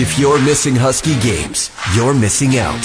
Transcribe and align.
If 0.00 0.16
you're 0.16 0.40
missing 0.40 0.76
Husky 0.76 1.18
games, 1.18 1.72
you're 1.96 2.14
missing 2.14 2.56
out. 2.56 2.80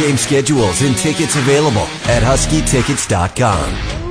Game 0.00 0.16
schedules 0.16 0.80
and 0.80 0.96
tickets 0.96 1.36
available 1.36 1.86
at 2.08 2.22
huskytickets.com. 2.22 4.05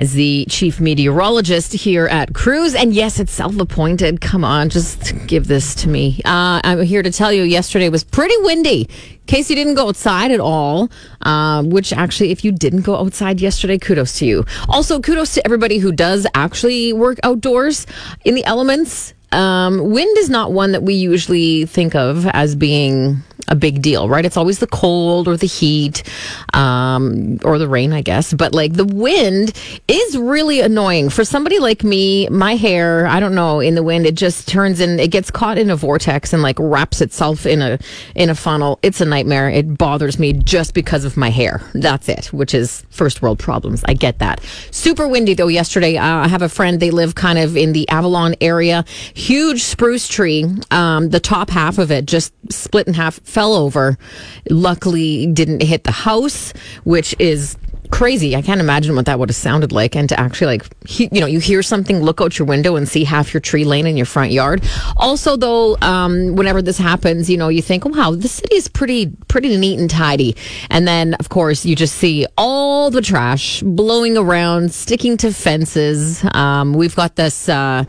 as 0.00 0.14
the 0.14 0.46
chief 0.48 0.80
meteorologist 0.80 1.74
here 1.74 2.06
at 2.06 2.32
Cruz. 2.32 2.74
And 2.74 2.94
yes, 2.94 3.20
it's 3.20 3.32
self 3.32 3.60
appointed. 3.60 4.22
Come 4.22 4.44
on, 4.44 4.70
just 4.70 5.14
give 5.26 5.46
this 5.46 5.74
to 5.76 5.88
me. 5.88 6.22
Uh, 6.24 6.60
I'm 6.64 6.82
here 6.82 7.02
to 7.02 7.12
tell 7.12 7.30
you 7.30 7.42
yesterday 7.42 7.90
was 7.90 8.02
pretty 8.02 8.34
windy. 8.38 8.88
In 8.88 9.26
case 9.26 9.50
you 9.50 9.56
didn't 9.56 9.74
go 9.74 9.88
outside 9.88 10.30
at 10.30 10.40
all, 10.40 10.90
uh, 11.20 11.62
which 11.64 11.92
actually, 11.92 12.30
if 12.30 12.44
you 12.44 12.50
didn't 12.50 12.80
go 12.80 12.96
outside 12.96 13.40
yesterday, 13.40 13.78
kudos 13.78 14.18
to 14.18 14.26
you. 14.26 14.44
Also, 14.68 15.00
kudos 15.00 15.34
to 15.34 15.44
everybody 15.44 15.78
who 15.78 15.92
does 15.92 16.26
actually 16.34 16.94
work 16.94 17.18
outdoors 17.22 17.86
in 18.24 18.34
the 18.34 18.44
elements. 18.46 19.12
Um, 19.32 19.90
wind 19.90 20.16
is 20.18 20.30
not 20.30 20.50
one 20.50 20.72
that 20.72 20.82
we 20.82 20.94
usually 20.94 21.66
think 21.66 21.94
of 21.94 22.26
as 22.26 22.56
being 22.56 23.22
a 23.48 23.54
big 23.54 23.82
deal, 23.82 24.08
right? 24.08 24.24
It's 24.24 24.36
always 24.36 24.58
the 24.58 24.66
cold 24.66 25.28
or 25.28 25.36
the 25.36 25.46
heat 25.46 26.02
um, 26.54 27.38
or 27.44 27.58
the 27.58 27.68
rain, 27.68 27.92
I 27.92 28.02
guess. 28.02 28.32
But 28.32 28.54
like 28.54 28.74
the 28.74 28.84
wind 28.84 29.52
is 29.88 30.16
really 30.16 30.60
annoying 30.60 31.10
for 31.10 31.24
somebody 31.24 31.58
like 31.58 31.84
me. 31.84 32.28
My 32.28 32.56
hair, 32.56 33.06
I 33.06 33.20
don't 33.20 33.34
know, 33.34 33.60
in 33.60 33.74
the 33.74 33.82
wind, 33.82 34.06
it 34.06 34.14
just 34.14 34.48
turns 34.48 34.80
in, 34.80 34.98
it 35.00 35.10
gets 35.10 35.30
caught 35.30 35.58
in 35.58 35.70
a 35.70 35.76
vortex 35.76 36.32
and 36.32 36.42
like 36.42 36.56
wraps 36.58 37.00
itself 37.00 37.46
in 37.46 37.62
a 37.62 37.78
in 38.14 38.30
a 38.30 38.34
funnel. 38.34 38.78
It's 38.82 39.00
a 39.00 39.04
nightmare. 39.04 39.48
It 39.50 39.76
bothers 39.76 40.18
me 40.18 40.32
just 40.32 40.74
because 40.74 41.04
of 41.04 41.16
my 41.16 41.30
hair. 41.30 41.62
That's 41.74 42.08
it, 42.08 42.26
which 42.32 42.54
is 42.54 42.84
first 42.90 43.22
world 43.22 43.38
problems. 43.38 43.82
I 43.86 43.94
get 43.94 44.18
that. 44.18 44.40
Super 44.70 45.08
windy 45.08 45.34
though. 45.34 45.48
Yesterday, 45.48 45.96
uh, 45.96 46.04
I 46.04 46.28
have 46.28 46.42
a 46.42 46.48
friend. 46.48 46.80
They 46.80 46.90
live 46.90 47.14
kind 47.14 47.38
of 47.38 47.56
in 47.56 47.72
the 47.72 47.88
Avalon 47.88 48.34
area. 48.40 48.84
Huge 49.14 49.62
spruce 49.62 50.08
tree. 50.08 50.44
Um, 50.70 51.10
the 51.10 51.20
top 51.20 51.50
half 51.50 51.78
of 51.78 51.90
it 51.90 52.06
just 52.06 52.32
split 52.50 52.86
in 52.86 52.94
half 52.94 53.20
fell 53.30 53.54
over. 53.54 53.96
Luckily, 54.50 55.26
didn't 55.26 55.62
hit 55.62 55.84
the 55.84 55.92
house, 55.92 56.52
which 56.84 57.14
is 57.18 57.56
crazy. 57.90 58.36
I 58.36 58.42
can't 58.42 58.60
imagine 58.60 58.94
what 58.96 59.06
that 59.06 59.18
would 59.18 59.28
have 59.28 59.36
sounded 59.36 59.72
like. 59.72 59.96
And 59.96 60.08
to 60.08 60.18
actually 60.18 60.58
like, 60.58 60.88
he, 60.88 61.08
you 61.12 61.20
know, 61.20 61.26
you 61.26 61.38
hear 61.38 61.62
something, 61.62 62.00
look 62.00 62.20
out 62.20 62.38
your 62.38 62.46
window 62.46 62.76
and 62.76 62.88
see 62.88 63.04
half 63.04 63.32
your 63.34 63.40
tree 63.40 63.64
laying 63.64 63.86
in 63.86 63.96
your 63.96 64.06
front 64.06 64.32
yard. 64.32 64.62
Also, 64.96 65.36
though, 65.36 65.76
um, 65.82 66.36
whenever 66.36 66.62
this 66.62 66.78
happens, 66.78 67.28
you 67.28 67.36
know, 67.36 67.48
you 67.48 67.62
think, 67.62 67.86
oh, 67.86 67.90
wow, 67.90 68.12
the 68.12 68.28
city 68.28 68.54
is 68.54 68.68
pretty, 68.68 69.12
pretty 69.28 69.56
neat 69.56 69.78
and 69.78 69.90
tidy. 69.90 70.36
And 70.70 70.86
then, 70.86 71.14
of 71.14 71.28
course, 71.28 71.64
you 71.66 71.76
just 71.76 71.96
see 71.96 72.26
all 72.36 72.90
the 72.90 73.02
trash 73.02 73.62
blowing 73.62 74.16
around, 74.16 74.72
sticking 74.72 75.16
to 75.18 75.32
fences. 75.32 76.24
Um, 76.34 76.72
we've 76.72 76.96
got 76.96 77.16
this, 77.16 77.48
uh, 77.48 77.84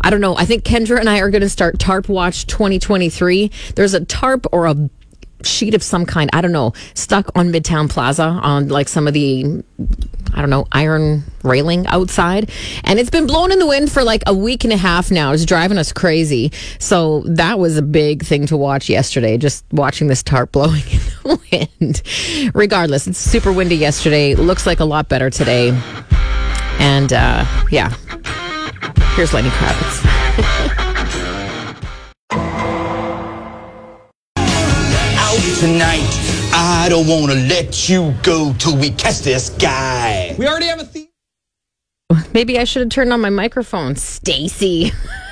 I 0.00 0.10
don't 0.10 0.20
know. 0.20 0.36
I 0.36 0.44
think 0.44 0.64
Kendra 0.64 0.98
and 0.98 1.08
I 1.08 1.20
are 1.20 1.30
going 1.30 1.42
to 1.42 1.48
start 1.48 1.78
Tarp 1.78 2.08
Watch 2.08 2.46
2023. 2.48 3.50
There's 3.76 3.94
a 3.94 4.04
tarp 4.04 4.46
or 4.52 4.66
a 4.66 4.90
sheet 5.46 5.74
of 5.74 5.82
some 5.82 6.06
kind, 6.06 6.30
I 6.32 6.40
don't 6.40 6.52
know, 6.52 6.72
stuck 6.94 7.30
on 7.36 7.52
Midtown 7.52 7.88
Plaza 7.88 8.24
on 8.24 8.68
like 8.68 8.88
some 8.88 9.06
of 9.06 9.14
the 9.14 9.62
I 10.34 10.40
don't 10.40 10.50
know, 10.50 10.66
iron 10.72 11.24
railing 11.42 11.86
outside. 11.88 12.50
And 12.84 12.98
it's 12.98 13.10
been 13.10 13.26
blowing 13.26 13.52
in 13.52 13.58
the 13.58 13.66
wind 13.66 13.92
for 13.92 14.02
like 14.02 14.22
a 14.26 14.34
week 14.34 14.64
and 14.64 14.72
a 14.72 14.76
half 14.76 15.10
now. 15.10 15.32
It's 15.32 15.44
driving 15.44 15.78
us 15.78 15.92
crazy. 15.92 16.52
So 16.78 17.20
that 17.26 17.58
was 17.58 17.76
a 17.76 17.82
big 17.82 18.24
thing 18.24 18.46
to 18.46 18.56
watch 18.56 18.88
yesterday, 18.88 19.36
just 19.36 19.64
watching 19.72 20.08
this 20.08 20.22
tarp 20.22 20.52
blowing 20.52 20.82
in 20.90 21.00
the 21.22 21.68
wind. 21.80 22.52
Regardless, 22.54 23.06
it's 23.06 23.18
super 23.18 23.52
windy 23.52 23.76
yesterday. 23.76 24.34
Looks 24.34 24.66
like 24.66 24.80
a 24.80 24.86
lot 24.86 25.08
better 25.08 25.28
today. 25.28 25.78
And 26.78 27.12
uh, 27.12 27.44
yeah, 27.70 27.90
here's 29.14 29.34
Lenny 29.34 29.50
Kravitz. 29.50 30.21
Tonight. 35.62 36.02
I 36.52 36.88
don't 36.88 37.06
want 37.06 37.30
to 37.30 37.38
let 37.38 37.88
you 37.88 38.12
go 38.24 38.52
till 38.58 38.76
we 38.76 38.90
catch 38.90 39.20
this 39.20 39.50
guy. 39.50 40.34
We 40.36 40.48
already 40.48 40.66
have 40.66 40.80
a 40.80 40.84
theme. 40.84 41.06
Maybe 42.34 42.58
I 42.58 42.64
should 42.64 42.80
have 42.80 42.88
turned 42.90 43.12
on 43.12 43.20
my 43.20 43.30
microphone, 43.30 43.94
Stacy. 43.94 44.90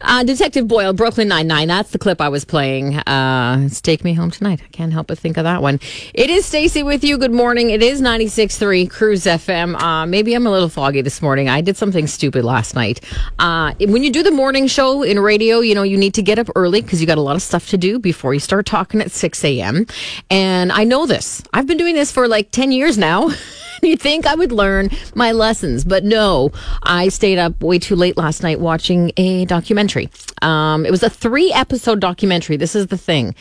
uh, 0.00 0.24
Detective 0.24 0.68
Boyle, 0.68 0.92
Brooklyn 0.92 1.28
Nine 1.28 1.46
Nine. 1.46 1.68
That's 1.68 1.90
the 1.90 1.98
clip 1.98 2.20
I 2.20 2.28
was 2.28 2.44
playing. 2.44 2.96
Uh, 2.96 3.62
it's 3.66 3.80
Take 3.80 4.04
Me 4.04 4.12
Home 4.14 4.30
Tonight. 4.30 4.60
I 4.64 4.68
can't 4.68 4.92
help 4.92 5.08
but 5.08 5.18
think 5.18 5.36
of 5.36 5.44
that 5.44 5.62
one. 5.62 5.80
It 6.14 6.30
is 6.30 6.46
Stacy 6.46 6.82
with 6.82 7.04
you. 7.04 7.18
Good 7.18 7.32
morning. 7.32 7.70
It 7.70 7.82
is 7.82 8.00
96.3 8.00 8.90
Cruz 8.90 9.24
FM. 9.24 9.80
Uh, 9.80 10.06
maybe 10.06 10.34
I'm 10.34 10.46
a 10.46 10.50
little 10.50 10.68
foggy 10.68 11.02
this 11.02 11.22
morning. 11.22 11.48
I 11.48 11.60
did 11.60 11.76
something 11.76 12.06
stupid 12.06 12.44
last 12.44 12.74
night. 12.74 13.00
Uh, 13.38 13.74
when 13.80 14.02
you 14.02 14.10
do 14.10 14.22
the 14.22 14.30
morning 14.30 14.66
show 14.66 15.02
in 15.02 15.18
radio, 15.18 15.60
you 15.60 15.74
know, 15.74 15.82
you 15.82 15.96
need 15.96 16.14
to 16.14 16.22
get 16.22 16.38
up 16.38 16.48
early 16.56 16.80
because 16.82 17.00
you 17.00 17.06
got 17.06 17.18
a 17.18 17.22
lot 17.22 17.36
of 17.36 17.42
stuff 17.42 17.68
to 17.70 17.78
do 17.78 17.98
before 17.98 18.34
you 18.34 18.40
start 18.40 18.66
talking 18.66 19.00
at 19.00 19.10
6 19.10 19.44
a.m. 19.44 19.86
And 20.30 20.72
I 20.72 20.84
know 20.84 21.06
this. 21.06 21.42
I've 21.52 21.66
been 21.66 21.78
doing 21.78 21.94
this 21.94 22.12
for 22.12 22.28
like 22.28 22.50
10 22.50 22.72
years 22.72 22.98
now. 22.98 23.30
you 23.86 23.96
think 23.96 24.26
I 24.26 24.34
would 24.34 24.52
learn 24.52 24.90
my 25.14 25.32
lessons, 25.32 25.84
but 25.84 26.04
no, 26.04 26.52
I 26.82 27.08
stayed 27.08 27.38
up 27.38 27.62
way 27.62 27.78
too 27.78 27.96
late 27.96 28.16
last 28.16 28.42
night 28.42 28.60
watching 28.60 29.12
a 29.16 29.44
documentary. 29.46 30.10
Um, 30.42 30.84
it 30.84 30.90
was 30.90 31.02
a 31.02 31.10
three 31.10 31.52
episode 31.52 32.00
documentary. 32.00 32.56
This 32.56 32.74
is 32.74 32.88
the 32.88 32.98
thing. 32.98 33.34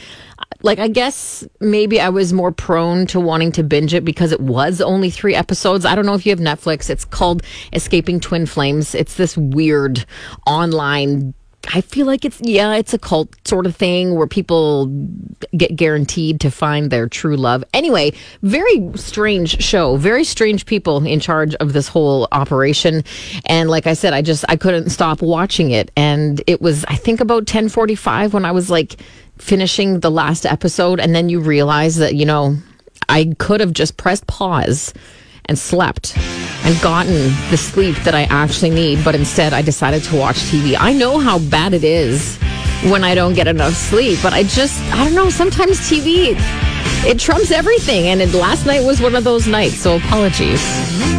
Like, 0.61 0.79
I 0.79 0.87
guess 0.87 1.47
maybe 1.59 1.99
I 1.99 2.09
was 2.09 2.33
more 2.33 2.51
prone 2.51 3.05
to 3.07 3.19
wanting 3.19 3.51
to 3.53 3.63
binge 3.63 3.93
it 3.93 4.03
because 4.03 4.31
it 4.31 4.39
was 4.39 4.81
only 4.81 5.09
three 5.09 5.35
episodes. 5.35 5.85
I 5.85 5.95
don't 5.95 6.05
know 6.05 6.15
if 6.15 6.25
you 6.25 6.31
have 6.31 6.39
Netflix. 6.39 6.89
It's 6.89 7.05
called 7.05 7.43
Escaping 7.73 8.19
Twin 8.19 8.45
Flames. 8.45 8.95
It's 8.95 9.15
this 9.15 9.37
weird 9.37 10.05
online 10.47 11.33
I 11.73 11.81
feel 11.81 12.05
like 12.05 12.25
it's 12.25 12.39
yeah, 12.41 12.73
it's 12.75 12.93
a 12.93 12.99
cult 12.99 13.29
sort 13.47 13.65
of 13.65 13.75
thing 13.75 14.15
where 14.15 14.27
people 14.27 14.87
get 15.55 15.75
guaranteed 15.75 16.39
to 16.41 16.51
find 16.51 16.91
their 16.91 17.07
true 17.07 17.35
love. 17.35 17.63
Anyway, 17.73 18.13
very 18.41 18.91
strange 18.95 19.61
show, 19.63 19.95
very 19.97 20.23
strange 20.23 20.65
people 20.65 21.05
in 21.05 21.19
charge 21.19 21.55
of 21.55 21.73
this 21.73 21.87
whole 21.87 22.27
operation. 22.31 23.03
And 23.45 23.69
like 23.69 23.87
I 23.87 23.93
said, 23.93 24.13
I 24.13 24.21
just 24.21 24.45
I 24.49 24.55
couldn't 24.55 24.89
stop 24.89 25.21
watching 25.21 25.71
it 25.71 25.91
and 25.95 26.41
it 26.47 26.61
was 26.61 26.85
I 26.85 26.95
think 26.95 27.19
about 27.19 27.45
10:45 27.45 28.33
when 28.33 28.45
I 28.45 28.51
was 28.51 28.69
like 28.69 28.97
finishing 29.37 29.99
the 29.99 30.11
last 30.11 30.45
episode 30.45 30.99
and 30.99 31.15
then 31.15 31.29
you 31.29 31.39
realize 31.39 31.97
that, 31.97 32.15
you 32.15 32.25
know, 32.25 32.57
I 33.09 33.33
could 33.37 33.59
have 33.59 33.73
just 33.73 33.97
pressed 33.97 34.27
pause 34.27 34.93
and 35.45 35.57
slept 35.57 36.15
and 36.65 36.81
gotten 36.81 37.13
the 37.51 37.57
sleep 37.57 37.95
that 37.97 38.15
I 38.15 38.23
actually 38.23 38.71
need, 38.71 39.03
but 39.05 39.15
instead 39.15 39.53
I 39.53 39.61
decided 39.61 40.03
to 40.05 40.15
watch 40.17 40.37
TV. 40.37 40.75
I 40.77 40.93
know 40.93 41.19
how 41.19 41.37
bad 41.37 41.73
it 41.73 41.83
is 41.83 42.37
when 42.89 43.03
I 43.03 43.13
don't 43.15 43.33
get 43.33 43.47
enough 43.47 43.73
sleep, 43.73 44.19
but 44.23 44.33
I 44.33 44.43
just, 44.43 44.81
I 44.93 45.05
don't 45.05 45.13
know, 45.13 45.29
sometimes 45.29 45.79
TV, 45.79 46.35
it 47.05 47.19
trumps 47.19 47.51
everything. 47.51 48.07
And 48.07 48.21
it, 48.21 48.33
last 48.33 48.65
night 48.65 48.83
was 48.83 48.99
one 48.99 49.15
of 49.15 49.23
those 49.23 49.47
nights, 49.47 49.75
so 49.75 49.97
apologies. 49.97 51.14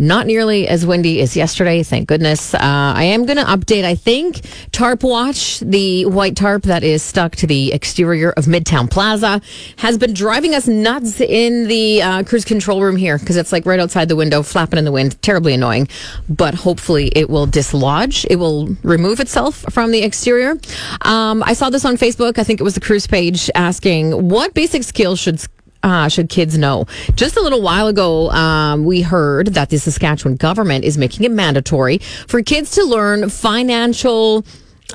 Not 0.00 0.26
nearly 0.26 0.66
as 0.66 0.86
windy 0.86 1.20
as 1.20 1.36
yesterday, 1.36 1.82
thank 1.82 2.08
goodness. 2.08 2.54
Uh, 2.54 2.58
I 2.62 3.04
am 3.04 3.26
going 3.26 3.36
to 3.36 3.44
update, 3.44 3.84
I 3.84 3.94
think, 3.94 4.40
Tarp 4.72 5.02
Watch, 5.02 5.60
the 5.60 6.06
white 6.06 6.36
tarp 6.36 6.62
that 6.62 6.82
is 6.82 7.02
stuck 7.02 7.36
to 7.36 7.46
the 7.46 7.74
exterior 7.74 8.30
of 8.30 8.46
Midtown 8.46 8.90
Plaza, 8.90 9.42
has 9.76 9.98
been 9.98 10.14
driving 10.14 10.54
us 10.54 10.66
nuts 10.66 11.20
in 11.20 11.68
the 11.68 12.00
uh, 12.00 12.22
Cruz 12.22 12.46
control 12.46 12.80
room 12.80 12.96
here 12.96 13.18
because 13.18 13.36
it's 13.36 13.52
like 13.52 13.66
right 13.66 13.78
outside 13.78 14.08
the 14.08 14.16
window, 14.16 14.42
flapping 14.42 14.78
in 14.78 14.86
the 14.86 14.92
wind. 14.92 15.20
Terribly 15.20 15.52
annoying, 15.52 15.86
but 16.30 16.54
hopefully 16.54 17.12
it 17.14 17.28
will 17.28 17.44
dislodge. 17.44 18.24
It 18.30 18.36
will 18.36 18.74
remove 18.82 19.20
itself 19.20 19.66
from 19.68 19.90
the 19.90 20.02
exterior. 20.02 20.54
Um, 21.02 21.42
I 21.42 21.52
saw 21.52 21.68
this 21.68 21.84
on 21.84 21.98
Facebook. 21.98 22.38
I 22.38 22.44
think 22.44 22.58
it 22.58 22.64
was 22.64 22.74
the 22.74 22.80
Cruz 22.80 23.06
page 23.06 23.50
asking 23.54 24.30
what 24.30 24.54
basic 24.54 24.82
skills 24.82 25.20
should 25.20 25.44
uh, 25.82 26.08
should 26.08 26.28
kids 26.28 26.58
know? 26.58 26.86
Just 27.14 27.36
a 27.36 27.40
little 27.40 27.62
while 27.62 27.86
ago, 27.86 28.30
um, 28.30 28.84
we 28.84 29.02
heard 29.02 29.48
that 29.48 29.70
the 29.70 29.78
Saskatchewan 29.78 30.36
government 30.36 30.84
is 30.84 30.98
making 30.98 31.24
it 31.24 31.30
mandatory 31.30 31.98
for 32.26 32.42
kids 32.42 32.72
to 32.72 32.84
learn 32.84 33.28
financial 33.30 34.44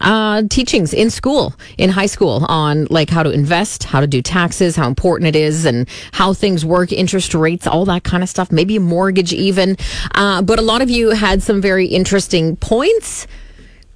uh, 0.02 0.44
teachings 0.50 0.94
in 0.94 1.10
school, 1.10 1.56
in 1.78 1.90
high 1.90 2.06
school, 2.06 2.46
on 2.50 2.86
like 2.90 3.10
how 3.10 3.24
to 3.24 3.32
invest, 3.32 3.84
how 3.84 4.02
to 4.02 4.08
do 4.08 4.22
taxes, 4.22 4.76
how 4.76 4.88
important 4.88 5.28
it 5.28 5.36
is, 5.36 5.66
and 5.66 5.88
how 6.12 6.34
things 6.34 6.66
work, 6.66 6.92
interest 6.92 7.34
rates, 7.34 7.66
all 7.66 7.86
that 7.86 8.04
kind 8.04 8.22
of 8.24 8.30
stuff. 8.30 8.52
Maybe 8.52 8.76
a 8.76 8.80
mortgage, 8.80 9.34
even. 9.34 9.78
Uh, 10.14 10.42
but 10.42 10.60
a 10.60 10.62
lot 10.62 10.82
of 10.82 10.90
you 10.90 11.12
had 11.12 11.42
some 11.42 11.62
very 11.62 11.88
interesting 11.88 12.58
points. 12.58 13.28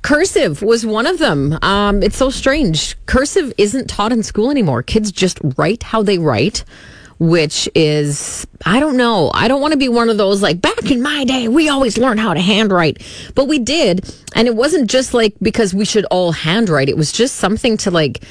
Cursive 0.01 0.61
was 0.61 0.85
one 0.85 1.05
of 1.05 1.19
them. 1.19 1.57
Um, 1.61 2.01
it's 2.01 2.17
so 2.17 2.29
strange. 2.29 2.95
Cursive 3.05 3.53
isn't 3.57 3.89
taught 3.89 4.11
in 4.11 4.23
school 4.23 4.49
anymore. 4.49 4.81
Kids 4.81 5.11
just 5.11 5.39
write 5.57 5.83
how 5.83 6.01
they 6.03 6.17
write, 6.17 6.63
which 7.19 7.69
is 7.75 8.47
I 8.65 8.79
don't 8.79 8.97
know. 8.97 9.31
I 9.33 9.47
don't 9.47 9.61
want 9.61 9.71
to 9.71 9.77
be 9.77 9.89
one 9.89 10.09
of 10.09 10.17
those 10.17 10.41
like 10.41 10.61
back 10.61 10.91
in 10.91 11.01
my 11.01 11.23
day, 11.23 11.47
we 11.47 11.69
always 11.69 11.97
learned 11.97 12.19
how 12.19 12.33
to 12.33 12.41
handwrite, 12.41 13.01
but 13.35 13.47
we 13.47 13.59
did. 13.59 14.13
And 14.35 14.47
it 14.47 14.55
wasn't 14.55 14.89
just 14.89 15.13
like 15.13 15.35
because 15.41 15.73
we 15.73 15.85
should 15.85 16.05
all 16.05 16.31
handwrite. 16.31 16.89
It 16.89 16.97
was 16.97 17.11
just 17.11 17.37
something 17.37 17.77
to 17.77 17.91
like 17.91 18.23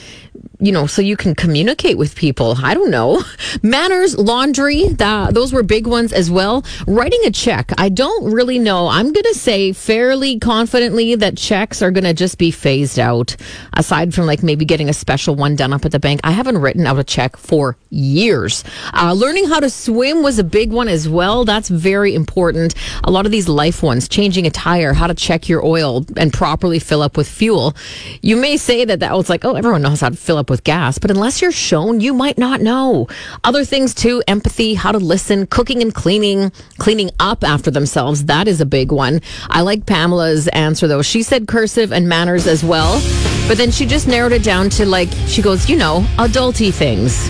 you 0.61 0.73
know, 0.73 0.87
so 0.87 1.01
you 1.01 1.17
can 1.17 1.35
communicate 1.35 1.97
with 1.99 2.17
people. 2.17 2.57
I 2.63 2.75
don't 2.75 2.91
know. 2.91 3.23
Manners, 3.63 4.19
laundry, 4.19 4.89
that, 4.89 5.35
those 5.35 5.53
were 5.53 5.63
big 5.63 5.87
ones 5.87 6.13
as 6.13 6.31
well. 6.31 6.65
Writing 6.87 7.21
a 7.25 7.31
check, 7.31 7.73
I 7.79 7.89
don't 7.89 8.33
really 8.33 8.59
know. 8.59 8.89
I'm 8.89 9.13
going 9.13 9.25
to 9.25 9.35
say 9.35 9.73
fairly 9.73 10.39
confidently 10.39 11.15
that 11.15 11.37
checks 11.37 11.81
are 11.81 11.93
going 11.93 12.05
to 12.05 12.15
just 12.15 12.39
be 12.39 12.51
phased 12.51 12.99
out, 12.99 13.37
aside 13.75 14.13
from 14.13 14.27
like 14.27 14.43
maybe 14.43 14.65
getting 14.65 14.89
a 14.89 14.93
special 14.93 15.37
one 15.37 15.55
done 15.55 15.73
up 15.73 15.85
at 15.85 15.93
the 15.93 16.01
bank. 16.01 16.21
I 16.25 16.33
haven't 16.33 16.59
written 16.59 16.87
out 16.87 16.99
a 16.99 17.05
check 17.05 17.37
for 17.37 17.77
years. 17.91 18.65
Uh, 18.93 19.13
learning 19.13 19.49
how 19.49 19.61
to 19.61 19.71
swim 19.71 20.18
was 20.23 20.39
a 20.39 20.45
big 20.45 20.73
one 20.73 20.89
as 20.89 21.09
well. 21.09 21.45
That's 21.45 21.69
very 21.69 22.15
important. 22.15 22.75
A 23.05 23.11
lot 23.11 23.27
of 23.27 23.33
these 23.33 23.49
life 23.49 23.83
ones, 23.83 24.09
changing 24.09 24.47
a 24.47 24.51
tire, 24.51 24.93
how 24.93 25.07
to 25.07 25.15
check 25.15 25.49
your 25.49 25.65
oil 25.65 26.05
and 26.17 26.33
properly 26.33 26.79
fill 26.79 27.03
up 27.03 27.17
with 27.17 27.29
fuel. 27.29 27.75
You 28.23 28.37
may 28.37 28.57
say 28.57 28.85
that 28.85 29.01
that 29.01 29.13
oh, 29.13 29.19
was 29.19 29.29
like, 29.29 29.45
oh, 29.45 29.55
everyone 29.55 29.83
knows 29.83 30.01
how 30.01 30.09
to 30.09 30.17
fill 30.17 30.37
up 30.37 30.51
with 30.51 30.65
gas, 30.65 30.99
but 30.99 31.11
unless 31.11 31.41
you're 31.41 31.53
shown, 31.53 32.01
you 32.01 32.13
might 32.15 32.39
not 32.39 32.61
know. 32.61 33.09
Other 33.45 33.65
things 33.65 33.95
too, 33.95 34.23
empathy, 34.27 34.75
how 34.75 34.93
to 34.93 34.99
listen, 34.99 35.47
cooking 35.47 35.83
and 35.83 35.95
cleaning, 35.95 36.53
cleaning 36.79 37.11
up 37.21 37.45
after 37.45 37.71
themselves. 37.71 38.25
That 38.27 38.49
is 38.49 38.61
a 38.61 38.67
big 38.67 38.93
one. 38.93 39.21
I 39.49 39.63
like 39.63 39.87
Pamela's 39.87 40.49
answer 40.49 40.87
though. 40.87 41.03
She 41.03 41.23
said 41.23 41.49
cursive 41.49 41.93
and 41.93 42.09
manners 42.09 42.47
as 42.47 42.65
well, 42.65 43.01
but 43.49 43.59
then 43.59 43.71
she 43.71 43.87
just 43.87 44.09
narrowed 44.09 44.33
it 44.33 44.43
down 44.45 44.71
to 44.71 44.87
like, 44.87 45.09
she 45.27 45.43
goes, 45.43 45.69
you 45.69 45.77
know, 45.77 46.01
adulty 46.19 46.73
things. 46.73 47.29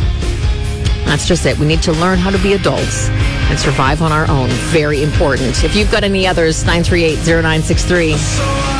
That's 1.08 1.26
just 1.26 1.46
it. 1.46 1.58
We 1.58 1.64
need 1.66 1.80
to 1.82 1.92
learn 1.92 2.18
how 2.18 2.28
to 2.28 2.38
be 2.38 2.52
adults 2.52 3.08
and 3.08 3.58
survive 3.58 4.02
on 4.02 4.12
our 4.12 4.28
own. 4.30 4.50
Very 4.70 5.02
important. 5.02 5.64
If 5.64 5.74
you've 5.74 5.90
got 5.90 6.04
any 6.04 6.26
others, 6.26 6.64
938 6.64 7.16
0963. 7.24 8.77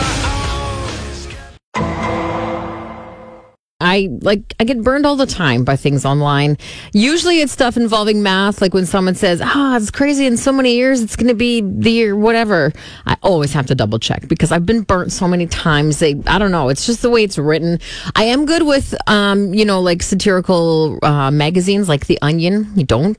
I 3.89 4.09
like 4.21 4.55
I 4.61 4.65
get 4.65 4.83
burned 4.83 5.07
all 5.07 5.17
the 5.17 5.27
time 5.27 5.65
by 5.65 5.77
things 5.77 6.05
online. 6.05 6.59
Usually 6.93 7.41
it's 7.41 7.53
stuff 7.53 7.77
involving 7.77 8.23
math, 8.23 8.61
like 8.61 8.75
when 8.75 8.85
someone 8.85 9.15
says, 9.15 9.41
"Ah, 9.43 9.73
oh, 9.73 9.77
it's 9.77 9.91
crazy 9.91 10.27
in 10.27 10.37
so 10.37 10.53
many 10.53 10.75
years 10.77 11.01
it's 11.01 11.17
going 11.17 11.29
to 11.29 11.35
be 11.35 11.63
the 11.63 11.91
year 11.91 12.15
whatever." 12.15 12.73
I 13.07 13.17
always 13.23 13.53
have 13.55 13.67
to 13.67 13.75
double 13.75 13.99
check 13.99 14.29
because 14.29 14.53
I've 14.53 14.67
been 14.67 14.83
burnt 14.83 15.13
so 15.13 15.27
many 15.27 15.47
times. 15.47 15.99
They 16.01 16.21
I 16.27 16.39
don't 16.39 16.53
know, 16.53 16.69
it's 16.69 16.85
just 16.85 17.01
the 17.01 17.11
way 17.11 17.25
it's 17.25 17.39
written. 17.39 17.81
I 18.15 18.25
am 18.25 18.45
good 18.45 18.65
with 18.65 18.95
um, 19.09 19.55
you 19.55 19.65
know, 19.65 19.81
like 19.81 20.03
satirical 20.03 20.99
uh, 21.03 21.31
magazines 21.31 21.89
like 21.89 22.07
The 22.07 22.19
Onion. 22.21 22.71
You 22.77 22.85
don't 22.85 23.19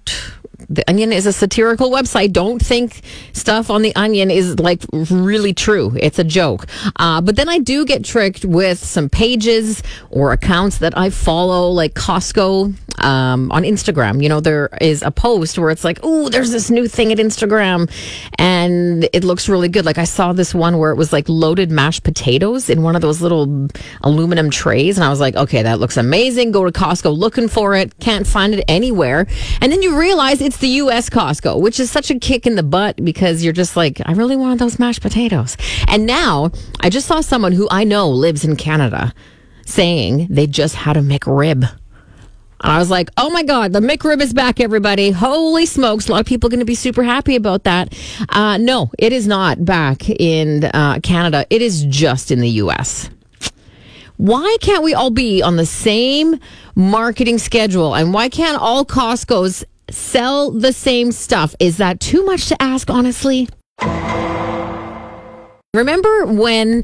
the 0.70 0.88
Onion 0.90 1.12
is 1.12 1.26
a 1.26 1.34
satirical 1.34 1.90
website. 1.90 2.32
Don't 2.32 2.64
think 2.64 3.02
stuff 3.34 3.70
on 3.70 3.82
the 3.82 3.96
Onion 3.96 4.30
is 4.30 4.60
like 4.60 4.84
really 4.92 5.54
true. 5.54 5.94
It's 6.00 6.20
a 6.20 6.24
joke. 6.24 6.68
Uh, 6.98 7.22
but 7.22 7.36
then 7.36 7.50
I 7.50 7.60
do 7.60 7.86
get 7.86 8.06
tricked 8.06 8.46
with 8.46 8.78
some 8.78 9.10
pages 9.10 9.82
or 10.12 10.32
accounts 10.32 10.78
that 10.80 10.98
I 10.98 11.10
follow, 11.10 11.70
like 11.70 11.94
Costco 11.96 12.76
um, 13.00 13.52
on 13.52 13.64
Instagram. 13.64 14.22
You 14.22 14.30
know, 14.30 14.40
there 14.40 14.70
is 14.82 15.02
a 15.02 15.12
post 15.12 15.58
where 15.58 15.70
it's 15.70 15.84
like, 15.84 16.00
oh, 16.04 16.30
there's 16.30 16.52
this 16.52 16.70
new 16.70 16.88
thing 16.88 17.12
at 17.12 17.18
Instagram 17.18 17.90
and 18.38 19.08
it 19.14 19.24
looks 19.24 19.50
really 19.50 19.70
good. 19.70 19.86
Like 19.86 19.98
I 19.98 20.04
saw 20.04 20.34
this 20.34 20.54
one 20.54 20.78
where 20.78 20.92
it 20.92 20.96
was 20.96 21.12
like 21.14 21.28
loaded 21.28 21.72
mashed 21.72 22.04
potatoes 22.04 22.70
in 22.70 22.84
one 22.84 22.96
of 22.96 23.02
those 23.02 23.22
little 23.22 23.68
aluminum 24.02 24.50
trays. 24.50 24.98
And 24.98 25.06
I 25.06 25.10
was 25.10 25.20
like, 25.20 25.36
okay, 25.36 25.64
that 25.64 25.80
looks 25.80 25.98
amazing. 25.98 26.52
Go 26.52 26.66
to 26.66 26.72
Costco 26.72 27.18
looking 27.18 27.48
for 27.48 27.76
it. 27.76 27.98
Can't 28.00 28.28
find 28.28 28.54
it 28.54 28.64
anywhere. 28.68 29.28
And 29.62 29.72
then 29.72 29.82
you 29.82 29.98
realize 29.98 30.42
it's 30.42 30.59
the 30.60 30.68
U.S. 30.68 31.10
Costco, 31.10 31.60
which 31.60 31.80
is 31.80 31.90
such 31.90 32.12
a 32.12 32.20
kick 32.20 32.46
in 32.46 32.56
the 32.56 32.64
butt 32.64 33.04
because 33.04 33.44
you're 33.44 33.54
just 33.54 33.76
like, 33.76 34.02
I 34.06 34.14
really 34.14 34.36
want 34.36 34.60
those 34.60 34.80
mashed 34.80 35.02
potatoes. 35.02 35.58
And 35.88 36.06
now 36.06 36.52
I 36.80 36.90
just 36.90 37.08
saw 37.08 37.22
someone 37.22 37.52
who 37.52 37.68
I 37.72 37.84
know 37.84 38.10
lives 38.10 38.46
in 38.46 38.56
Canada 38.56 39.14
saying 39.66 40.28
they 40.30 40.48
just 40.48 40.76
had 40.76 40.98
a 40.98 41.02
McRib. 41.02 41.70
And 42.62 42.72
I 42.74 42.78
was 42.78 42.90
like, 42.90 43.10
oh 43.18 43.30
my 43.30 43.44
God, 43.44 43.72
the 43.72 43.80
McRib 43.80 44.22
is 44.22 44.34
back, 44.34 44.60
everybody. 44.60 45.12
Holy 45.12 45.66
smokes. 45.66 46.10
A 46.10 46.12
lot 46.12 46.22
of 46.22 46.26
people 46.26 46.48
are 46.48 46.52
going 46.52 46.60
to 46.60 46.66
be 46.66 46.76
super 46.76 47.04
happy 47.04 47.36
about 47.36 47.64
that. 47.64 47.98
Uh, 48.30 48.58
no, 48.58 48.92
it 49.00 49.14
is 49.14 49.28
not 49.28 49.64
back 49.64 50.10
in 50.10 50.66
uh, 50.66 51.00
Canada. 51.02 51.46
It 51.50 51.62
is 51.62 51.86
just 51.86 52.32
in 52.32 52.42
the 52.42 52.50
U.S. 52.50 53.10
Why 54.18 54.58
can't 54.60 54.84
we 54.84 54.94
all 54.94 55.12
be 55.12 55.42
on 55.42 55.56
the 55.56 55.66
same 55.66 56.42
marketing 56.76 57.38
schedule? 57.38 57.96
And 57.96 58.14
why 58.14 58.28
can't 58.28 58.62
all 58.62 58.84
Costco's 58.84 59.64
sell 59.94 60.52
the 60.52 60.74
same 60.74 61.12
stuff. 61.12 61.56
Is 61.60 61.78
that 61.78 62.00
too 62.00 62.26
much 62.26 62.48
to 62.48 62.62
ask, 62.62 62.90
honestly? 62.90 63.48
Remember 65.74 66.26
when 66.26 66.84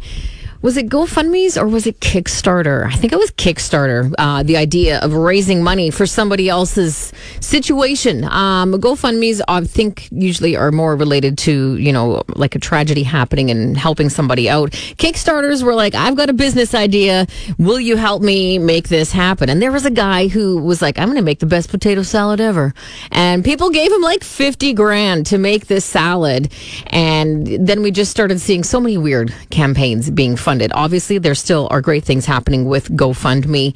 was 0.66 0.78
it 0.78 0.90
GoFundMe's 0.90 1.60
or 1.60 1.68
was 1.68 1.86
it 1.86 2.00
Kickstarter? 2.00 2.88
I 2.88 2.96
think 2.96 3.14
it 3.14 3.20
was 3.20 3.30
Kickstarter. 3.30 4.12
Uh, 4.18 4.42
the 4.42 4.58
idea 4.58 5.00
of 5.02 5.14
raising 5.14 5.62
money 5.62 5.92
for 5.92 6.08
somebody 6.08 6.50
else's 6.50 7.14
situation. 7.40 8.24
Um, 8.24 8.74
GoFundMe's, 8.74 9.44
I 9.48 9.64
think, 9.64 10.10
usually 10.12 10.56
are 10.56 10.72
more 10.72 10.96
related 10.96 11.38
to 11.46 11.78
you 11.78 11.94
know 11.94 12.24
like 12.30 12.56
a 12.56 12.60
tragedy 12.60 13.04
happening 13.04 13.52
and 13.52 13.78
helping 13.78 14.10
somebody 14.10 14.50
out. 14.50 14.72
Kickstarters 14.98 15.62
were 15.62 15.76
like, 15.76 15.94
I've 15.94 16.16
got 16.16 16.32
a 16.32 16.34
business 16.34 16.74
idea. 16.74 17.28
Will 17.60 17.80
you 17.80 17.96
help 17.96 18.24
me 18.24 18.58
make 18.58 18.88
this 18.88 19.12
happen? 19.12 19.52
And 19.52 19.62
there 19.62 19.72
was 19.72 19.86
a 19.86 19.92
guy 19.92 20.30
who 20.30 20.58
was 20.58 20.82
like, 20.82 20.98
I'm 20.98 21.10
going 21.10 21.18
to 21.18 21.22
make 21.22 21.42
the 21.42 21.46
best 21.46 21.70
potato 21.70 22.02
salad 22.02 22.42
ever, 22.42 22.74
and 23.12 23.46
people 23.46 23.70
gave 23.70 23.92
him 23.92 24.02
like 24.02 24.24
fifty 24.24 24.74
grand 24.74 25.28
to 25.28 25.38
make 25.38 25.68
this 25.68 25.86
salad, 25.86 26.52
and 26.88 27.46
then 27.46 27.84
we 27.84 27.92
just 27.92 28.10
started 28.10 28.42
seeing 28.42 28.64
so 28.64 28.80
many 28.80 28.98
weird 28.98 29.32
campaigns 29.52 30.10
being 30.10 30.36
funded 30.36 30.55
funded. 30.56 30.72
Obviously, 30.74 31.18
there 31.18 31.36
still 31.36 31.68
are 31.70 31.82
great 31.82 32.06
things 32.06 32.26
happening 32.26 32.64
with 32.64 32.88
GoFundMe. 32.90 33.76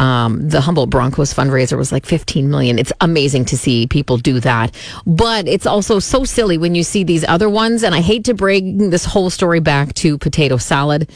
Um, 0.00 0.48
the 0.48 0.60
Humboldt 0.60 0.90
Broncos 0.90 1.32
fundraiser 1.32 1.78
was 1.78 1.92
like 1.92 2.04
15 2.04 2.50
million. 2.50 2.80
It's 2.80 2.92
amazing 3.00 3.44
to 3.46 3.56
see 3.56 3.86
people 3.86 4.16
do 4.16 4.40
that, 4.40 4.74
but 5.06 5.46
it's 5.46 5.66
also 5.66 6.00
so 6.00 6.24
silly 6.24 6.58
when 6.58 6.74
you 6.74 6.82
see 6.82 7.04
these 7.04 7.24
other 7.28 7.48
ones. 7.48 7.84
And 7.84 7.94
I 7.94 8.00
hate 8.00 8.24
to 8.24 8.34
bring 8.34 8.90
this 8.90 9.04
whole 9.04 9.30
story 9.30 9.60
back 9.60 9.94
to 9.94 10.18
potato 10.18 10.56
salad. 10.56 11.08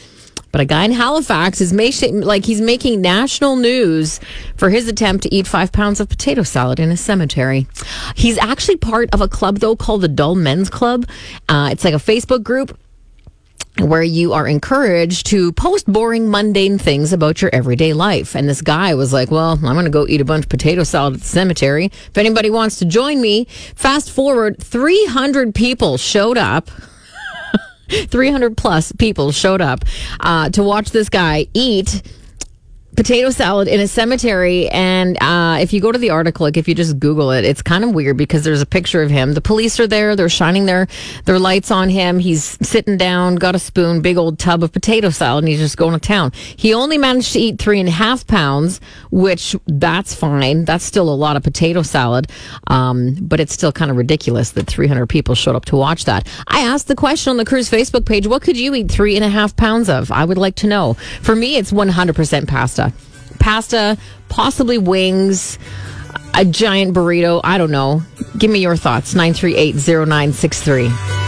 But 0.53 0.61
a 0.61 0.65
guy 0.65 0.85
in 0.85 0.91
Halifax 0.91 1.61
is 1.61 1.73
making 1.73 2.21
like 2.21 2.45
he's 2.45 2.61
making 2.61 3.01
national 3.01 3.55
news 3.55 4.19
for 4.57 4.69
his 4.69 4.87
attempt 4.87 5.23
to 5.23 5.33
eat 5.33 5.47
five 5.47 5.71
pounds 5.71 5.99
of 5.99 6.09
potato 6.09 6.43
salad 6.43 6.79
in 6.79 6.89
a 6.91 6.97
cemetery. 6.97 7.67
He's 8.15 8.37
actually 8.37 8.77
part 8.77 9.09
of 9.13 9.21
a 9.21 9.27
club 9.27 9.59
though 9.59 9.75
called 9.75 10.01
the 10.01 10.09
Dull 10.09 10.35
Men's 10.35 10.69
Club. 10.69 11.05
Uh, 11.47 11.69
it's 11.71 11.85
like 11.85 11.93
a 11.93 11.97
Facebook 11.97 12.43
group 12.43 12.77
where 13.79 14.03
you 14.03 14.33
are 14.33 14.47
encouraged 14.47 15.27
to 15.27 15.51
post 15.53 15.91
boring, 15.91 16.29
mundane 16.29 16.77
things 16.77 17.13
about 17.13 17.41
your 17.41 17.49
everyday 17.53 17.93
life. 17.93 18.35
And 18.35 18.47
this 18.47 18.61
guy 18.61 18.93
was 18.95 19.13
like, 19.13 19.31
Well, 19.31 19.51
I'm 19.51 19.61
going 19.61 19.85
to 19.85 19.91
go 19.91 20.05
eat 20.07 20.21
a 20.21 20.25
bunch 20.25 20.45
of 20.45 20.49
potato 20.49 20.83
salad 20.83 21.15
at 21.15 21.19
the 21.21 21.25
cemetery. 21.25 21.85
If 21.85 22.17
anybody 22.17 22.49
wants 22.49 22.79
to 22.79 22.85
join 22.85 23.21
me, 23.21 23.45
fast 23.75 24.11
forward 24.11 24.61
300 24.61 25.55
people 25.55 25.97
showed 25.97 26.37
up. 26.37 26.69
300 27.89 28.55
plus 28.55 28.91
people 28.93 29.31
showed 29.31 29.61
up 29.61 29.83
uh, 30.21 30.49
to 30.49 30.63
watch 30.63 30.91
this 30.91 31.09
guy 31.09 31.47
eat 31.53 32.01
potato 32.95 33.29
salad 33.29 33.67
in 33.67 33.79
a 33.79 33.87
cemetery. 33.87 34.67
And 34.69 35.21
uh, 35.21 35.57
if 35.61 35.73
you 35.73 35.81
go 35.81 35.91
to 35.91 35.97
the 35.97 36.09
article, 36.09 36.45
like 36.45 36.57
if 36.57 36.67
you 36.67 36.75
just 36.75 36.99
Google 36.99 37.31
it, 37.31 37.45
it's 37.45 37.61
kind 37.61 37.83
of 37.83 37.91
weird 37.93 38.17
because 38.17 38.43
there's 38.43 38.61
a 38.61 38.65
picture 38.65 39.01
of 39.01 39.09
him. 39.09 39.33
The 39.33 39.41
police 39.41 39.79
are 39.79 39.87
there; 39.87 40.15
they're 40.15 40.29
shining 40.29 40.65
their 40.65 40.87
their 41.25 41.39
lights 41.39 41.71
on 41.71 41.89
him. 41.89 42.19
He's 42.19 42.57
sitting 42.61 42.97
down, 42.97 43.35
got 43.35 43.55
a 43.55 43.59
spoon, 43.59 44.01
big 44.01 44.17
old 44.17 44.39
tub 44.39 44.63
of 44.63 44.71
potato 44.71 45.09
salad, 45.09 45.43
and 45.43 45.49
he's 45.49 45.59
just 45.59 45.77
going 45.77 45.93
to 45.93 45.99
town. 45.99 46.31
He 46.55 46.73
only 46.73 46.97
managed 46.97 47.33
to 47.33 47.39
eat 47.39 47.59
three 47.59 47.79
and 47.79 47.89
a 47.89 47.91
half 47.91 48.27
pounds, 48.27 48.81
which 49.09 49.55
that's 49.67 50.13
fine. 50.13 50.65
That's 50.65 50.83
still 50.83 51.09
a 51.09 51.15
lot 51.15 51.35
of 51.35 51.43
potato 51.43 51.81
salad, 51.81 52.29
um, 52.67 53.15
but 53.21 53.39
it's 53.39 53.53
still 53.53 53.71
kind 53.71 53.91
of 53.91 53.97
ridiculous 53.97 54.51
that 54.51 54.67
300 54.67 55.07
people 55.07 55.35
showed 55.35 55.55
up 55.55 55.65
to 55.65 55.75
watch 55.75 56.05
that. 56.05 56.27
I 56.47 56.61
asked 56.61 56.87
the 56.87 56.95
question 56.95 57.31
on 57.31 57.37
the 57.37 57.45
Cruz 57.45 57.69
Facebook 57.69 58.05
page: 58.05 58.27
What 58.27 58.41
could 58.41 58.57
you 58.57 58.75
eat 58.75 58.91
three 58.91 59.15
and 59.15 59.25
a 59.25 59.29
half 59.29 59.55
pounds 59.55 59.89
of? 59.89 60.11
I 60.11 60.25
would 60.25 60.37
like 60.37 60.55
to 60.55 60.67
know. 60.67 60.95
For 61.21 61.35
me, 61.35 61.55
it's 61.55 61.71
100% 61.71 62.47
pasta 62.47 62.80
pasta, 63.39 63.97
possibly 64.29 64.77
wings, 64.77 65.59
a 66.33 66.45
giant 66.45 66.95
burrito. 66.95 67.41
I 67.43 67.57
don't 67.57 67.71
know. 67.71 68.03
Give 68.37 68.49
me 68.49 68.59
your 68.59 68.77
thoughts. 68.77 69.13
938 69.13 71.20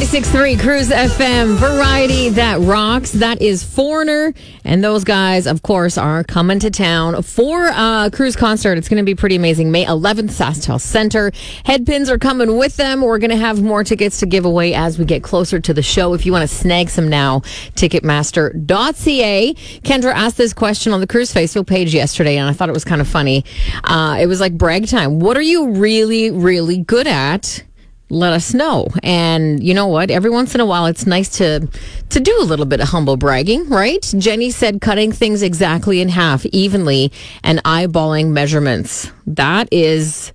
96.3 0.00 0.58
Cruz 0.58 0.88
FM 0.88 1.56
variety 1.56 2.30
that 2.30 2.58
rocks. 2.60 3.12
That 3.12 3.42
is 3.42 3.62
Foreigner. 3.62 4.32
And 4.64 4.82
those 4.82 5.04
guys, 5.04 5.46
of 5.46 5.60
course, 5.62 5.98
are 5.98 6.24
coming 6.24 6.58
to 6.60 6.70
town 6.70 7.22
for 7.22 7.66
a 7.66 8.10
Cruz 8.10 8.34
concert. 8.34 8.78
It's 8.78 8.88
going 8.88 8.96
to 8.96 9.04
be 9.04 9.14
pretty 9.14 9.36
amazing. 9.36 9.70
May 9.70 9.84
11th, 9.84 10.30
SaskTel 10.30 10.80
Center. 10.80 11.32
Headpins 11.66 12.08
are 12.08 12.18
coming 12.18 12.56
with 12.56 12.78
them. 12.78 13.02
We're 13.02 13.18
going 13.18 13.30
to 13.30 13.36
have 13.36 13.60
more 13.60 13.84
tickets 13.84 14.20
to 14.20 14.26
give 14.26 14.46
away 14.46 14.72
as 14.72 14.98
we 14.98 15.04
get 15.04 15.22
closer 15.22 15.60
to 15.60 15.74
the 15.74 15.82
show. 15.82 16.14
If 16.14 16.24
you 16.24 16.32
want 16.32 16.48
to 16.48 16.56
snag 16.56 16.88
some 16.88 17.08
now, 17.08 17.40
ticketmaster.ca. 17.74 19.54
Kendra 19.54 20.14
asked 20.14 20.38
this 20.38 20.54
question 20.54 20.94
on 20.94 21.00
the 21.00 21.06
Cruz 21.06 21.30
Facebook 21.30 21.66
page 21.66 21.92
yesterday, 21.92 22.38
and 22.38 22.48
I 22.48 22.54
thought 22.54 22.70
it 22.70 22.72
was 22.72 22.86
kind 22.86 23.02
of 23.02 23.08
funny. 23.08 23.44
Uh, 23.84 24.16
it 24.18 24.28
was 24.28 24.40
like 24.40 24.56
brag 24.56 24.88
time. 24.88 25.20
What 25.20 25.36
are 25.36 25.42
you 25.42 25.72
really, 25.72 26.30
really 26.30 26.78
good 26.78 27.06
at? 27.06 27.64
Let 28.10 28.32
us 28.32 28.52
know. 28.52 28.88
And 29.02 29.62
you 29.62 29.72
know 29.72 29.86
what? 29.86 30.10
Every 30.10 30.30
once 30.30 30.54
in 30.54 30.60
a 30.60 30.66
while, 30.66 30.86
it's 30.86 31.06
nice 31.06 31.28
to 31.38 31.66
to 32.10 32.20
do 32.20 32.36
a 32.40 32.44
little 32.44 32.66
bit 32.66 32.80
of 32.80 32.88
humble 32.88 33.16
bragging, 33.16 33.68
right? 33.68 34.02
Jenny 34.18 34.50
said 34.50 34.80
cutting 34.80 35.12
things 35.12 35.42
exactly 35.42 36.00
in 36.00 36.08
half, 36.08 36.44
evenly, 36.46 37.12
and 37.42 37.62
eyeballing 37.64 38.30
measurements. 38.30 39.10
That 39.26 39.68
is 39.70 40.32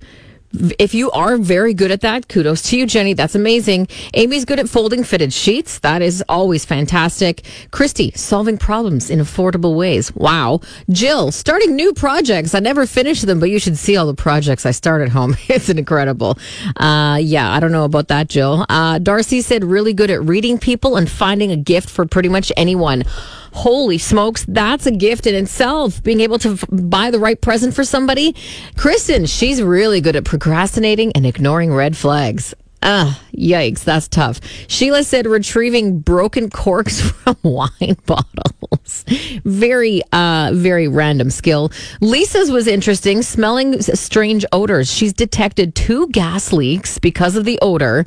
if 0.78 0.94
you 0.94 1.10
are 1.10 1.36
very 1.36 1.74
good 1.74 1.90
at 1.90 2.00
that, 2.00 2.28
kudos 2.28 2.62
to 2.62 2.78
you, 2.78 2.86
Jenny. 2.86 3.12
That's 3.12 3.34
amazing. 3.34 3.88
Amy's 4.14 4.44
good 4.44 4.58
at 4.58 4.68
folding 4.68 5.04
fitted 5.04 5.32
sheets. 5.32 5.78
That 5.80 6.02
is 6.02 6.22
always 6.28 6.64
fantastic. 6.64 7.42
Christy, 7.70 8.12
solving 8.14 8.58
problems 8.58 9.10
in 9.10 9.18
affordable 9.18 9.76
ways. 9.76 10.14
Wow. 10.14 10.60
Jill, 10.90 11.32
starting 11.32 11.76
new 11.76 11.92
projects. 11.92 12.54
I 12.54 12.60
never 12.60 12.86
finish 12.86 13.22
them, 13.22 13.40
but 13.40 13.50
you 13.50 13.58
should 13.58 13.76
see 13.78 13.96
all 13.96 14.06
the 14.06 14.14
projects 14.14 14.66
I 14.66 14.70
start 14.70 15.02
at 15.02 15.08
home. 15.10 15.36
It's 15.56 15.70
incredible. 15.70 16.38
Uh, 16.76 17.18
yeah, 17.22 17.50
I 17.50 17.60
don't 17.60 17.72
know 17.72 17.84
about 17.84 18.08
that, 18.08 18.28
Jill. 18.28 18.66
Uh, 18.68 18.98
Darcy 18.98 19.40
said 19.40 19.64
really 19.64 19.94
good 19.94 20.10
at 20.10 20.22
reading 20.22 20.58
people 20.58 20.96
and 20.96 21.08
finding 21.08 21.50
a 21.50 21.56
gift 21.56 21.88
for 21.88 22.04
pretty 22.04 22.28
much 22.28 22.52
anyone. 22.58 23.04
Holy 23.52 23.98
smokes, 23.98 24.44
that's 24.48 24.86
a 24.86 24.90
gift 24.90 25.26
in 25.26 25.34
itself. 25.34 26.02
Being 26.02 26.20
able 26.20 26.38
to 26.40 26.52
f- 26.52 26.64
buy 26.70 27.10
the 27.10 27.18
right 27.18 27.40
present 27.40 27.74
for 27.74 27.84
somebody. 27.84 28.34
Kristen, 28.76 29.26
she's 29.26 29.62
really 29.62 30.00
good 30.00 30.16
at 30.16 30.24
procrastinating 30.24 31.12
and 31.14 31.26
ignoring 31.26 31.72
red 31.72 31.96
flags. 31.96 32.54
Ah, 32.82 33.20
yikes, 33.32 33.82
that's 33.82 34.06
tough. 34.06 34.40
Sheila 34.68 35.02
said 35.02 35.26
retrieving 35.26 35.98
broken 35.98 36.50
corks 36.50 37.00
from 37.10 37.36
wine 37.42 37.96
bottles. 38.06 39.04
Very, 39.44 40.02
uh, 40.12 40.52
very 40.54 40.86
random 40.86 41.30
skill. 41.30 41.72
Lisa's 42.00 42.50
was 42.50 42.66
interesting, 42.66 43.22
smelling 43.22 43.80
strange 43.82 44.44
odors. 44.52 44.92
She's 44.92 45.12
detected 45.12 45.74
two 45.74 46.08
gas 46.08 46.52
leaks 46.52 46.98
because 46.98 47.34
of 47.34 47.44
the 47.44 47.58
odor 47.60 48.06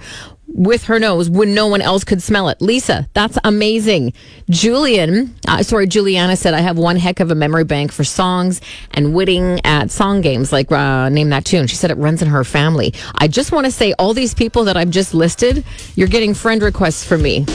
with 0.54 0.86
her 0.86 1.00
nose 1.00 1.30
when 1.30 1.54
no 1.54 1.68
one 1.68 1.82
else 1.82 2.04
could 2.04 2.22
smell 2.22 2.50
it. 2.50 2.62
Lisa, 2.62 3.08
that's 3.14 3.38
amazing. 3.44 4.14
Julian, 4.50 5.36
uh, 5.48 5.64
sorry, 5.64 5.88
Juliana 5.88 6.36
said, 6.36 6.54
I 6.54 6.62
have 6.62 6.78
one 6.78 6.98
heck 6.98 7.20
of 7.20 7.32
a 7.32 7.36
memory 7.36 7.64
bank 7.64 7.92
for 7.92 8.04
songs 8.04 8.62
and 8.92 9.14
witting 9.14 9.62
at 9.64 9.92
song 9.92 10.22
games, 10.22 10.52
like 10.52 10.72
uh, 10.72 11.10
name 11.10 11.30
that 11.30 11.46
tune. 11.46 11.68
She 11.68 11.76
said 11.76 11.92
it 11.92 11.98
runs 11.98 12.22
in 12.22 12.28
her 12.28 12.44
family. 12.44 12.94
I 13.16 13.28
just 13.28 13.52
want 13.52 13.66
to 13.66 13.72
say, 13.72 13.94
all 13.94 14.14
these 14.14 14.34
people 14.34 14.64
that 14.66 14.78
I've 14.78 14.90
just 14.90 15.14
listed, 15.14 15.64
you're 15.96 16.08
getting 16.08 16.34
friend 16.34 16.62
requests 16.62 17.04
from 17.04 17.22
me 17.22 17.46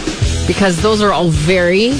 because 0.47 0.81
those 0.83 1.03
are 1.03 1.13
all 1.13 1.29
very 1.29 1.91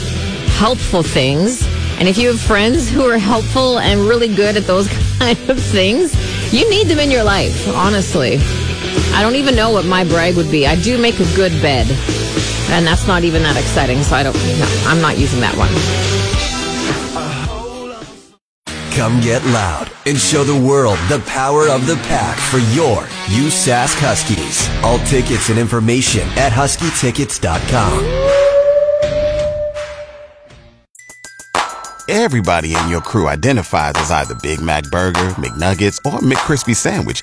helpful 0.57 1.03
things. 1.03 1.67
And 1.99 2.09
if 2.09 2.19
you 2.19 2.29
have 2.29 2.41
friends 2.41 2.91
who 2.91 3.09
are 3.09 3.19
helpful 3.19 3.79
and 3.79 4.01
really 4.01 4.35
good 4.35 4.57
at 4.57 4.65
those 4.65 4.89
kind 5.19 5.39
of 5.49 5.61
things, 5.61 6.15
you 6.53 6.69
need 6.71 6.87
them 6.87 6.99
in 6.99 7.11
your 7.11 7.25
life, 7.25 7.69
honestly. 7.69 8.39
I 9.15 9.23
don't 9.23 9.37
even 9.37 9.55
know 9.55 9.71
what 9.71 9.87
my 9.87 10.05
brag 10.05 10.37
would 10.37 10.51
be. 10.51 10.67
I 10.67 10.75
do 10.75 10.99
make 10.99 11.21
a 11.21 11.37
good 11.37 11.53
bed, 11.63 11.87
and 12.71 12.85
that's 12.85 13.07
not 13.07 13.23
even 13.23 13.45
that 13.45 13.57
exciting. 13.57 14.03
So 14.03 14.17
I 14.17 14.25
don't. 14.25 14.35
No, 14.35 14.83
I'm 14.87 15.01
not 15.01 15.17
using 15.17 15.41
that 15.41 15.57
one. 15.57 15.71
Come 18.93 19.21
get 19.21 19.45
loud 19.47 19.91
and 20.07 20.19
show 20.19 20.43
the 20.43 20.59
world 20.59 20.99
the 21.09 21.21
power 21.27 21.69
of 21.69 21.87
the 21.87 21.97
pack 22.09 22.39
for 22.39 22.59
your 22.75 23.03
USask 23.39 23.97
Huskies. 23.99 24.69
All 24.85 24.99
tickets 25.07 25.49
and 25.49 25.59
information 25.61 26.23
at 26.37 26.51
huskytickets.com. 26.53 28.05
Everybody 32.09 32.75
in 32.75 32.89
your 32.89 33.01
crew 33.01 33.29
identifies 33.29 33.95
as 33.97 34.11
either 34.11 34.35
Big 34.43 34.61
Mac 34.61 34.85
Burger, 34.91 35.31
McNuggets, 35.37 35.99
or 36.05 36.19
McCrispy 36.21 36.77
Sandwich 36.77 37.23